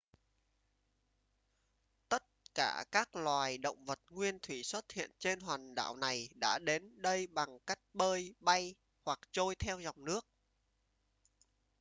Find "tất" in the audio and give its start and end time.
2.09-2.23